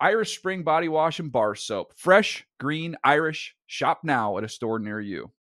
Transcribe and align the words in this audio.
Irish 0.00 0.38
Spring 0.38 0.62
Body 0.62 0.88
Wash 0.88 1.18
and 1.18 1.32
Bar 1.32 1.56
Soap. 1.56 1.92
Fresh, 1.96 2.46
green, 2.60 2.94
Irish. 3.02 3.56
Shop 3.66 4.00
now 4.04 4.38
at 4.38 4.44
a 4.44 4.48
store 4.48 4.78
near 4.78 5.00
you. 5.00 5.32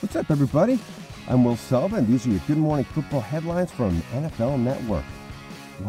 What's 0.00 0.16
up, 0.16 0.30
everybody? 0.30 0.78
I'm 1.28 1.44
Will 1.44 1.56
Selva. 1.56 2.00
These 2.00 2.26
are 2.26 2.30
your 2.30 2.40
Good 2.46 2.56
Morning 2.56 2.86
Football 2.86 3.20
headlines 3.20 3.70
from 3.70 4.00
NFL 4.14 4.58
Network. 4.58 5.04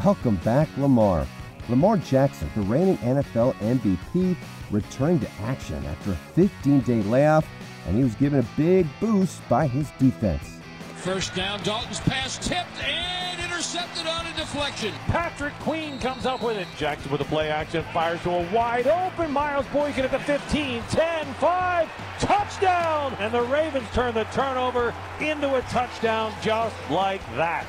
Welcome 0.04 0.36
back, 0.38 0.68
Lamar. 0.78 1.26
Lamar 1.70 1.96
Jackson, 1.98 2.52
the 2.54 2.62
reigning 2.64 2.98
NFL 2.98 3.54
MVP, 3.56 4.36
returned 4.72 5.22
to 5.22 5.32
action 5.44 5.86
after 5.86 6.12
a 6.12 6.16
15 6.16 6.82
day 6.82 7.02
layoff, 7.04 7.48
and 7.88 7.96
he 7.96 8.04
was 8.04 8.16
given 8.16 8.40
a 8.40 8.58
big 8.58 8.88
boost 9.00 9.48
by 9.48 9.68
his 9.68 9.90
defense. 9.92 10.60
First 10.98 11.34
down, 11.34 11.64
Dalton's 11.64 12.02
pass 12.02 12.38
tipped 12.46 12.84
and 12.84 13.41
intercepted 13.62 14.08
on 14.08 14.26
a 14.26 14.34
deflection. 14.34 14.92
Patrick 15.06 15.54
Queen 15.60 16.00
comes 16.00 16.26
up 16.26 16.42
with 16.42 16.58
it. 16.58 16.68
Jackson 16.80 17.12
with 17.12 17.20
the 17.20 17.28
play 17.28 17.52
action, 17.52 17.86
fires 17.94 18.20
to 18.24 18.32
a 18.32 18.52
wide 18.52 18.88
open 18.88 19.30
Miles 19.30 19.68
Boykin 19.68 20.04
at 20.04 20.10
the 20.10 20.18
15, 20.18 20.82
10, 20.90 21.34
5, 21.36 21.90
touchdown! 22.20 23.16
And 23.20 23.32
the 23.32 23.44
Ravens 23.44 23.86
turn 23.94 24.16
the 24.16 24.24
turnover 24.26 24.96
into 25.20 25.54
a 25.54 25.62
touchdown 25.64 26.34
just 26.42 26.76
like 26.90 27.22
that. 27.36 27.68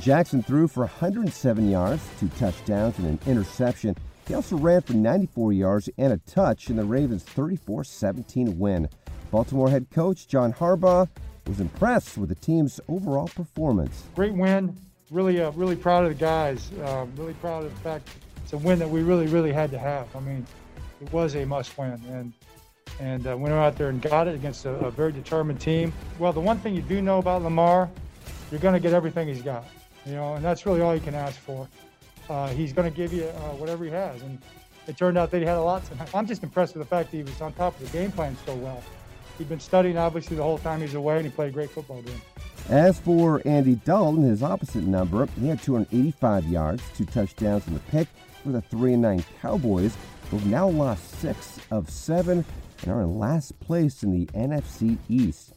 Jackson 0.00 0.42
threw 0.42 0.66
for 0.66 0.80
107 0.80 1.70
yards, 1.70 2.02
two 2.18 2.28
touchdowns, 2.30 2.98
and 2.98 3.06
an 3.06 3.20
interception. 3.24 3.94
He 4.26 4.34
also 4.34 4.56
ran 4.56 4.80
for 4.80 4.94
94 4.94 5.52
yards 5.52 5.88
and 5.98 6.12
a 6.12 6.18
touch 6.18 6.68
in 6.68 6.74
the 6.74 6.84
Ravens' 6.84 7.22
34 7.22 7.84
17 7.84 8.58
win. 8.58 8.88
Baltimore 9.30 9.70
head 9.70 9.86
coach 9.92 10.26
John 10.26 10.52
Harbaugh 10.52 11.08
was 11.46 11.60
impressed 11.60 12.18
with 12.18 12.28
the 12.28 12.34
team's 12.34 12.80
overall 12.88 13.28
performance. 13.28 14.02
Great 14.16 14.34
win. 14.34 14.76
Really, 15.12 15.42
uh, 15.42 15.50
really 15.52 15.76
proud 15.76 16.04
of 16.04 16.08
the 16.08 16.18
guys. 16.18 16.70
Uh, 16.82 17.04
really 17.16 17.34
proud 17.34 17.64
of 17.64 17.74
the 17.74 17.80
fact 17.82 18.08
it's 18.42 18.54
a 18.54 18.56
win 18.56 18.78
that 18.78 18.88
we 18.88 19.02
really, 19.02 19.26
really 19.26 19.52
had 19.52 19.70
to 19.70 19.78
have. 19.78 20.14
I 20.16 20.20
mean, 20.20 20.46
it 21.02 21.12
was 21.12 21.36
a 21.36 21.44
must 21.44 21.76
win, 21.76 22.00
and 22.08 22.32
and 22.98 23.26
uh, 23.26 23.36
went 23.36 23.54
out 23.54 23.76
there 23.76 23.90
and 23.90 24.00
got 24.00 24.26
it 24.26 24.34
against 24.34 24.64
a, 24.64 24.70
a 24.70 24.90
very 24.90 25.12
determined 25.12 25.60
team. 25.60 25.92
Well, 26.18 26.32
the 26.32 26.40
one 26.40 26.58
thing 26.58 26.74
you 26.74 26.80
do 26.80 27.02
know 27.02 27.18
about 27.18 27.42
Lamar, 27.42 27.90
you're 28.50 28.60
going 28.60 28.74
to 28.74 28.80
get 28.80 28.94
everything 28.94 29.28
he's 29.28 29.42
got, 29.42 29.64
you 30.06 30.12
know, 30.12 30.34
and 30.34 30.44
that's 30.44 30.64
really 30.64 30.80
all 30.80 30.94
you 30.94 31.00
can 31.00 31.14
ask 31.14 31.38
for. 31.40 31.68
Uh, 32.30 32.48
he's 32.48 32.72
going 32.72 32.90
to 32.90 32.96
give 32.96 33.12
you 33.12 33.24
uh, 33.24 33.54
whatever 33.56 33.84
he 33.84 33.90
has, 33.90 34.22
and 34.22 34.38
it 34.86 34.96
turned 34.96 35.18
out 35.18 35.30
that 35.30 35.40
he 35.40 35.44
had 35.44 35.58
a 35.58 35.62
lot 35.62 35.84
tonight. 35.84 36.08
I'm 36.14 36.26
just 36.26 36.42
impressed 36.42 36.74
with 36.74 36.88
the 36.88 36.88
fact 36.88 37.10
that 37.10 37.16
he 37.18 37.22
was 37.22 37.38
on 37.42 37.52
top 37.52 37.78
of 37.78 37.90
the 37.90 37.98
game 37.98 38.12
plan 38.12 38.34
so 38.46 38.54
well. 38.54 38.82
He'd 39.36 39.48
been 39.48 39.60
studying 39.60 39.98
obviously 39.98 40.36
the 40.36 40.42
whole 40.42 40.58
time 40.58 40.78
he 40.78 40.84
was 40.84 40.94
away, 40.94 41.16
and 41.16 41.26
he 41.26 41.30
played 41.30 41.48
a 41.48 41.52
great 41.52 41.70
football 41.70 42.00
game. 42.00 42.22
As 42.68 42.98
for 42.98 43.42
Andy 43.44 43.74
Dalton, 43.74 44.22
his 44.22 44.42
opposite 44.42 44.84
number, 44.84 45.26
he 45.38 45.48
had 45.48 45.60
285 45.62 46.46
yards, 46.46 46.82
two 46.96 47.04
touchdowns 47.04 47.66
and 47.66 47.76
a 47.76 47.80
pick 47.80 48.08
for 48.42 48.50
the 48.50 48.62
3 48.62 48.94
and 48.94 49.02
9 49.02 49.24
Cowboys, 49.40 49.96
who've 50.30 50.46
now 50.46 50.68
lost 50.68 51.20
six 51.20 51.58
of 51.70 51.90
seven 51.90 52.44
and 52.82 52.90
are 52.90 53.02
in 53.02 53.18
last 53.18 53.58
place 53.60 54.02
in 54.02 54.12
the 54.12 54.26
NFC 54.26 54.98
East. 55.08 55.52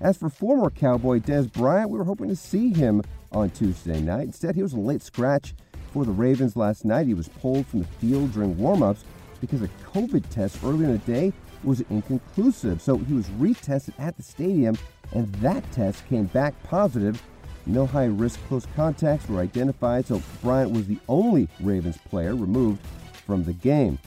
As 0.00 0.16
for 0.16 0.28
former 0.28 0.70
Cowboy 0.70 1.18
Dez 1.18 1.52
Bryant, 1.52 1.90
we 1.90 1.98
were 1.98 2.04
hoping 2.04 2.28
to 2.28 2.36
see 2.36 2.72
him 2.72 3.02
on 3.32 3.50
Tuesday 3.50 4.00
night. 4.00 4.26
Instead, 4.26 4.54
he 4.54 4.62
was 4.62 4.72
a 4.72 4.78
late 4.78 5.02
scratch 5.02 5.54
for 5.92 6.04
the 6.04 6.12
Ravens 6.12 6.56
last 6.56 6.84
night. 6.84 7.06
He 7.06 7.14
was 7.14 7.28
pulled 7.28 7.66
from 7.66 7.80
the 7.80 7.86
field 7.86 8.32
during 8.32 8.54
warmups 8.56 9.02
because 9.40 9.62
a 9.62 9.68
COVID 9.92 10.28
test 10.28 10.58
earlier 10.62 10.86
in 10.86 10.92
the 10.92 10.98
day 10.98 11.32
was 11.64 11.80
inconclusive. 11.90 12.80
So 12.80 12.98
he 12.98 13.14
was 13.14 13.26
retested 13.30 13.94
at 13.98 14.16
the 14.16 14.22
stadium, 14.22 14.76
and 15.12 15.32
that 15.36 15.70
test 15.72 16.06
came 16.08 16.26
back 16.26 16.54
positive. 16.64 17.22
No 17.66 17.86
high 17.86 18.06
risk 18.06 18.40
close 18.48 18.66
contacts 18.74 19.28
were 19.28 19.40
identified, 19.40 20.06
so 20.06 20.22
Bryant 20.42 20.72
was 20.72 20.86
the 20.86 20.98
only 21.08 21.48
Ravens 21.60 21.98
player 22.08 22.34
removed 22.34 22.80
from 23.26 23.44
the 23.44 23.52
game. 23.52 23.98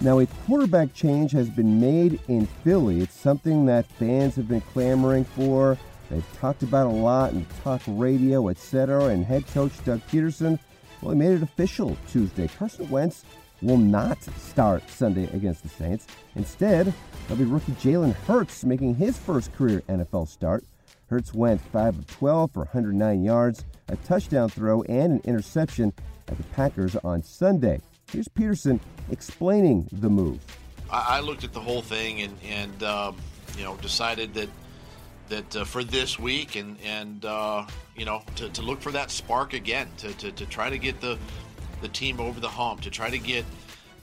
Now, 0.00 0.18
a 0.18 0.26
quarterback 0.46 0.92
change 0.92 1.30
has 1.32 1.48
been 1.48 1.80
made 1.80 2.20
in 2.28 2.46
Philly. 2.64 3.00
It's 3.00 3.18
something 3.18 3.64
that 3.66 3.86
fans 3.86 4.34
have 4.36 4.48
been 4.48 4.60
clamoring 4.60 5.24
for. 5.24 5.78
They've 6.10 6.38
talked 6.38 6.62
about 6.62 6.88
a 6.88 6.90
lot 6.90 7.32
in 7.32 7.46
talk 7.62 7.80
radio, 7.86 8.48
etc. 8.48 9.04
And 9.06 9.24
head 9.24 9.46
coach 9.46 9.72
Doug 9.84 10.00
Pederson, 10.08 10.58
well, 11.00 11.12
he 11.12 11.18
made 11.18 11.32
it 11.32 11.42
official 11.42 11.96
Tuesday. 12.10 12.48
Carson 12.48 12.90
Wentz 12.90 13.24
will 13.64 13.78
not 13.78 14.22
start 14.22 14.88
Sunday 14.88 15.24
against 15.34 15.62
the 15.62 15.68
Saints. 15.68 16.06
Instead, 16.36 16.92
it'll 17.24 17.36
be 17.36 17.44
rookie 17.44 17.72
Jalen 17.72 18.14
Hurts 18.26 18.64
making 18.64 18.94
his 18.94 19.18
first 19.18 19.52
career 19.54 19.82
NFL 19.88 20.28
start. 20.28 20.64
Hurts 21.08 21.34
went 21.34 21.60
5 21.60 21.98
of 21.98 22.06
12 22.06 22.52
for 22.52 22.60
109 22.60 23.22
yards, 23.22 23.64
a 23.88 23.96
touchdown 23.96 24.48
throw, 24.48 24.82
and 24.82 25.12
an 25.12 25.20
interception 25.24 25.92
at 26.28 26.36
the 26.36 26.42
Packers 26.44 26.96
on 26.96 27.22
Sunday. 27.22 27.80
Here's 28.10 28.28
Pederson 28.28 28.80
explaining 29.10 29.88
the 29.92 30.10
move. 30.10 30.40
I, 30.90 31.16
I 31.16 31.20
looked 31.20 31.44
at 31.44 31.52
the 31.52 31.60
whole 31.60 31.82
thing 31.82 32.20
and, 32.22 32.36
and 32.44 32.82
um, 32.82 33.16
you 33.56 33.64
know, 33.64 33.76
decided 33.76 34.34
that 34.34 34.48
that 35.28 35.56
uh, 35.56 35.64
for 35.64 35.82
this 35.82 36.18
week 36.18 36.56
and 36.56 36.76
and 36.84 37.24
uh, 37.24 37.66
you 37.96 38.04
know 38.04 38.22
to, 38.36 38.48
to 38.50 38.62
look 38.62 38.80
for 38.80 38.92
that 38.92 39.10
spark 39.10 39.54
again 39.54 39.88
to, 39.98 40.12
to, 40.18 40.32
to 40.32 40.46
try 40.46 40.68
to 40.68 40.78
get 40.78 41.00
the 41.00 41.18
the 41.80 41.88
team 41.88 42.20
over 42.20 42.40
the 42.40 42.48
hump 42.48 42.80
to 42.82 42.90
try 42.90 43.10
to 43.10 43.18
get 43.18 43.44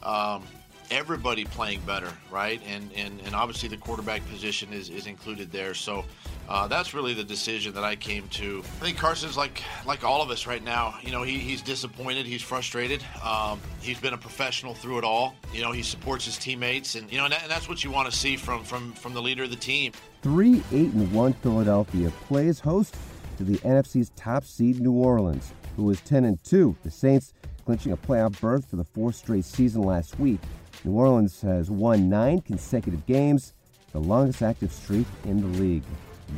um, 0.04 0.44
everybody 0.92 1.46
playing 1.46 1.80
better, 1.82 2.12
right? 2.30 2.62
And, 2.68 2.92
and 2.94 3.22
and 3.26 3.34
obviously 3.34 3.70
the 3.70 3.78
quarterback 3.78 4.28
position 4.30 4.74
is, 4.74 4.90
is 4.90 5.08
included 5.08 5.52
there. 5.52 5.74
So 5.74 6.04
uh, 6.50 6.68
that's 6.68 6.94
really 6.94 7.14
the 7.14 7.24
decision 7.24 7.74
that 7.74 7.84
I 7.84 7.96
came 7.96 8.28
to. 8.30 8.59
I 8.82 8.86
think 8.86 8.98
Carson's 8.98 9.38
like 9.38 9.64
like 9.86 10.04
all 10.04 10.22
of 10.22 10.30
us 10.30 10.46
right 10.46 10.64
now. 10.64 10.96
You 11.02 11.12
know, 11.12 11.24
he, 11.24 11.40
he's 11.40 11.62
disappointed, 11.62 12.26
he's 12.26 12.42
frustrated. 12.42 13.04
Um, 13.24 13.59
he's 13.82 14.00
been 14.00 14.14
a 14.14 14.18
professional 14.18 14.74
through 14.74 15.00
it 15.00 15.03
all. 15.03 15.36
You 15.53 15.62
know, 15.62 15.72
he 15.72 15.82
supports 15.82 16.26
his 16.26 16.38
teammates, 16.38 16.96
and 16.96 17.12
you 17.12 17.18
know, 17.18 17.24
and, 17.26 17.34
that, 17.34 17.44
and 17.44 17.52
that's 17.52 17.70
what 17.70 17.84
you 17.84 17.90
want 17.90 18.12
to 18.12 18.16
see 18.16 18.36
from 18.36 18.64
from 18.64 18.92
from 18.94 19.14
the 19.14 19.22
leader 19.22 19.44
of 19.44 19.50
the 19.50 19.56
team. 19.56 19.94
Three 20.22 20.62
eight 20.72 20.92
and 20.94 21.12
one 21.12 21.34
Philadelphia 21.34 22.12
plays 22.28 22.59
host 22.59 22.96
to 23.38 23.44
the 23.44 23.58
NFC's 23.59 24.12
top 24.16 24.44
seed 24.44 24.80
New 24.82 24.92
Orleans, 24.92 25.53
who 25.78 25.90
is 25.90 26.02
ten 26.02 26.26
and 26.26 26.44
two. 26.44 26.76
The 26.84 26.92
Saints 26.92 27.34
clinching 27.66 27.91
a 27.91 27.97
playoff 27.97 28.39
berth 28.39 28.69
for 28.69 28.75
the 28.75 28.83
fourth 28.83 29.16
straight 29.16 29.45
season 29.45 29.83
last 29.83 30.19
week. 30.19 30.39
New 30.83 30.94
Orleans 30.94 31.41
has 31.41 31.69
won 31.69 32.09
nine 32.09 32.41
consecutive 32.41 33.05
games, 33.05 33.53
the 33.91 33.99
longest 33.99 34.41
active 34.41 34.72
streak 34.72 35.07
in 35.25 35.41
the 35.41 35.59
league. 35.59 35.83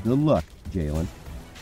Good 0.03 0.19
luck, 0.19 0.45
Jalen. 0.71 1.07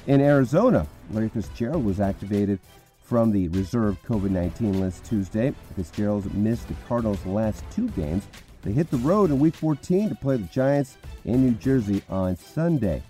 In 0.07 0.21
Arizona, 0.21 0.87
Larry 1.11 1.29
Fitzgerald 1.29 1.85
was 1.85 1.99
activated 1.99 2.59
from 3.03 3.31
the 3.31 3.49
reserve 3.49 4.01
COVID 4.03 4.31
19 4.31 4.79
list 4.79 5.05
Tuesday. 5.05 5.53
Fitzgerald 5.75 6.33
missed 6.33 6.67
the 6.67 6.75
Cardinals' 6.87 7.25
last 7.25 7.63
two 7.71 7.89
games. 7.89 8.25
They 8.63 8.71
hit 8.71 8.89
the 8.89 8.97
road 8.97 9.31
in 9.31 9.39
Week 9.39 9.55
14 9.55 10.09
to 10.09 10.15
play 10.15 10.37
the 10.37 10.47
Giants 10.47 10.97
in 11.25 11.43
New 11.43 11.53
Jersey 11.55 12.03
on 12.09 12.35
Sunday. 12.35 13.03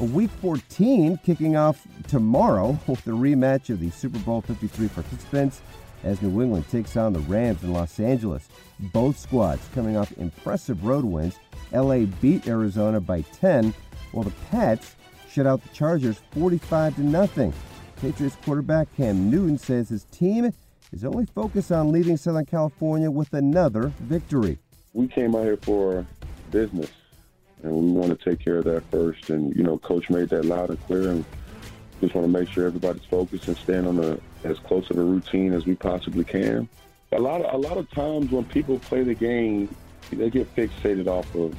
Week 0.00 0.30
14 0.40 1.18
kicking 1.18 1.56
off 1.56 1.86
tomorrow 2.08 2.78
with 2.86 3.04
the 3.04 3.12
rematch 3.12 3.70
of 3.70 3.78
the 3.78 3.90
Super 3.90 4.18
Bowl 4.20 4.40
53 4.40 4.88
participants 4.88 5.60
as 6.02 6.20
New 6.22 6.42
England 6.42 6.68
takes 6.70 6.96
on 6.96 7.12
the 7.12 7.20
Rams 7.20 7.62
in 7.62 7.72
Los 7.72 8.00
Angeles. 8.00 8.48
Both 8.92 9.18
squads 9.18 9.68
coming 9.74 9.96
off 9.96 10.10
impressive 10.18 10.84
road 10.84 11.04
wins. 11.04 11.38
LA 11.72 12.06
beat 12.20 12.48
Arizona 12.48 13.00
by 13.00 13.20
10, 13.20 13.72
while 14.10 14.24
the 14.24 14.32
Pats 14.50 14.96
shut 15.30 15.46
out 15.46 15.62
the 15.62 15.68
Chargers 15.68 16.20
45 16.32 16.96
to 16.96 17.02
nothing. 17.02 17.52
Patriots 18.00 18.36
quarterback 18.44 18.88
Cam 18.96 19.30
Newton 19.30 19.58
says 19.58 19.88
his 19.88 20.04
team 20.04 20.52
is 20.90 21.04
only 21.04 21.26
focused 21.26 21.70
on 21.70 21.92
leaving 21.92 22.16
Southern 22.16 22.46
California 22.46 23.10
with 23.10 23.32
another 23.34 23.92
victory. 24.00 24.58
We 24.92 25.06
came 25.06 25.36
out 25.36 25.44
here 25.44 25.58
for 25.58 26.04
business 26.50 26.90
and 27.62 27.72
we 27.72 27.92
want 27.92 28.18
to 28.18 28.30
take 28.30 28.40
care 28.40 28.58
of 28.58 28.64
that 28.64 28.82
first. 28.90 29.30
And 29.30 29.54
you 29.56 29.62
know, 29.62 29.78
coach 29.78 30.10
made 30.10 30.28
that 30.30 30.44
loud 30.44 30.70
and 30.70 30.80
clear, 30.86 31.10
and 31.10 31.24
just 32.00 32.14
want 32.14 32.26
to 32.26 32.38
make 32.38 32.48
sure 32.48 32.66
everybody's 32.66 33.04
focused 33.04 33.48
and 33.48 33.56
staying 33.56 33.86
on 33.86 33.98
a, 34.02 34.18
as 34.44 34.58
close 34.60 34.90
of 34.90 34.98
a 34.98 35.04
routine 35.04 35.52
as 35.52 35.66
we 35.66 35.74
possibly 35.74 36.24
can. 36.24 36.68
A 37.12 37.18
lot 37.18 37.42
of 37.42 37.54
a 37.54 37.58
lot 37.58 37.76
of 37.76 37.90
times 37.90 38.30
when 38.30 38.44
people 38.44 38.78
play 38.78 39.02
the 39.02 39.14
game, 39.14 39.74
they 40.10 40.30
get 40.30 40.54
fixated 40.56 41.06
off 41.06 41.32
of 41.34 41.54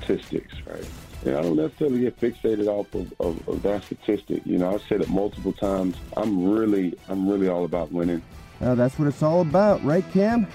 statistics, 0.00 0.54
right? 0.66 0.88
And 1.24 1.36
I 1.36 1.42
don't 1.42 1.56
necessarily 1.56 2.00
get 2.00 2.20
fixated 2.20 2.66
off 2.66 2.92
of, 2.94 3.12
of, 3.20 3.48
of 3.48 3.62
that 3.62 3.84
statistic. 3.84 4.42
You 4.44 4.58
know, 4.58 4.74
I've 4.74 4.82
said 4.88 5.00
it 5.00 5.08
multiple 5.08 5.52
times. 5.52 5.96
I'm 6.16 6.50
really, 6.50 6.98
I'm 7.08 7.28
really 7.28 7.48
all 7.48 7.64
about 7.64 7.92
winning. 7.92 8.22
Well, 8.60 8.74
that's 8.74 8.98
what 8.98 9.08
it's 9.08 9.22
all 9.22 9.40
about, 9.40 9.82
right, 9.84 10.04
Cam? 10.12 10.46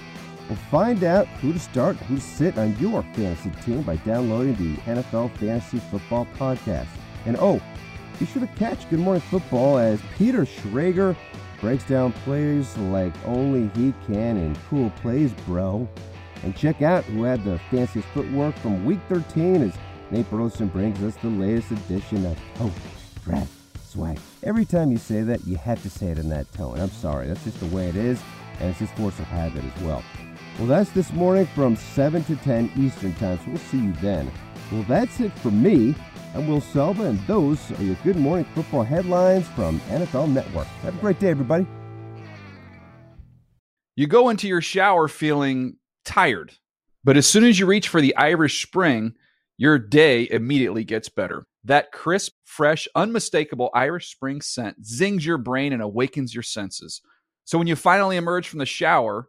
Well, 0.48 0.58
find 0.70 1.04
out 1.04 1.26
who 1.26 1.52
to 1.52 1.58
start, 1.58 1.96
and 1.98 2.06
who 2.06 2.16
to 2.16 2.20
sit 2.22 2.56
on 2.56 2.76
your 2.78 3.02
fantasy 3.14 3.50
team 3.62 3.82
by 3.82 3.96
downloading 3.96 4.54
the 4.54 4.80
NFL 4.82 5.36
Fantasy 5.36 5.78
Football 5.90 6.26
Podcast. 6.38 6.88
And 7.26 7.36
oh, 7.38 7.60
be 8.18 8.24
sure 8.26 8.40
to 8.40 8.52
catch 8.54 8.88
Good 8.88 9.00
Morning 9.00 9.20
Football 9.20 9.78
as 9.78 10.00
Peter 10.16 10.46
Schrager 10.46 11.14
breaks 11.60 11.84
down 11.84 12.12
plays 12.12 12.76
like 12.78 13.12
only 13.26 13.68
he 13.80 13.92
can 14.06 14.36
in 14.36 14.56
cool 14.70 14.90
plays, 15.02 15.32
bro. 15.46 15.86
And 16.42 16.56
check 16.56 16.82
out 16.82 17.04
who 17.04 17.24
had 17.24 17.44
the 17.44 17.58
fanciest 17.70 18.08
footwork 18.08 18.56
from 18.58 18.84
Week 18.84 19.00
13 19.08 19.62
as 19.62 19.74
Nate 20.10 20.30
Burleson 20.30 20.68
brings 20.68 21.02
us 21.02 21.16
the 21.16 21.28
latest 21.28 21.72
edition 21.72 22.24
of 22.24 22.38
Oh, 22.60 22.72
Brad 23.24 23.46
Swag. 23.84 24.18
Every 24.42 24.64
time 24.64 24.90
you 24.90 24.98
say 24.98 25.22
that, 25.22 25.46
you 25.46 25.56
have 25.56 25.82
to 25.82 25.90
say 25.90 26.06
it 26.06 26.18
in 26.18 26.28
that 26.30 26.50
tone. 26.52 26.80
I'm 26.80 26.90
sorry, 26.90 27.26
that's 27.26 27.44
just 27.44 27.60
the 27.60 27.66
way 27.66 27.88
it 27.88 27.96
is, 27.96 28.22
and 28.60 28.70
it's 28.70 28.78
just 28.78 28.94
force 28.96 29.18
of 29.18 29.26
habit 29.26 29.64
as 29.64 29.82
well. 29.82 30.02
Well, 30.58 30.66
that's 30.66 30.90
this 30.90 31.12
morning 31.12 31.46
from 31.46 31.76
7 31.76 32.24
to 32.24 32.34
10 32.34 32.72
Eastern 32.76 33.14
Time, 33.14 33.38
so 33.38 33.44
we'll 33.46 33.58
see 33.58 33.78
you 33.78 33.92
then. 34.02 34.28
Well, 34.72 34.82
that's 34.88 35.20
it 35.20 35.30
for 35.38 35.52
me. 35.52 35.94
I'm 36.34 36.48
Will 36.48 36.60
Selva, 36.60 37.04
and 37.04 37.20
those 37.28 37.70
are 37.78 37.82
your 37.84 37.94
Good 38.02 38.16
Morning 38.16 38.44
Football 38.56 38.82
headlines 38.82 39.46
from 39.50 39.78
NFL 39.82 40.32
Network. 40.32 40.66
Have 40.82 40.96
a 40.96 41.00
great 41.00 41.20
day, 41.20 41.28
everybody. 41.30 41.64
You 43.94 44.08
go 44.08 44.30
into 44.30 44.48
your 44.48 44.60
shower 44.60 45.06
feeling 45.06 45.76
tired, 46.04 46.52
but 47.04 47.16
as 47.16 47.28
soon 47.28 47.44
as 47.44 47.60
you 47.60 47.66
reach 47.66 47.88
for 47.88 48.00
the 48.00 48.16
Irish 48.16 48.60
Spring, 48.60 49.14
your 49.58 49.78
day 49.78 50.26
immediately 50.28 50.82
gets 50.82 51.08
better. 51.08 51.46
That 51.62 51.92
crisp, 51.92 52.32
fresh, 52.42 52.88
unmistakable 52.96 53.70
Irish 53.74 54.10
Spring 54.10 54.40
scent 54.40 54.84
zings 54.84 55.24
your 55.24 55.38
brain 55.38 55.72
and 55.72 55.82
awakens 55.82 56.34
your 56.34 56.42
senses. 56.42 57.00
So 57.44 57.58
when 57.58 57.68
you 57.68 57.76
finally 57.76 58.16
emerge 58.16 58.48
from 58.48 58.58
the 58.58 58.66
shower, 58.66 59.28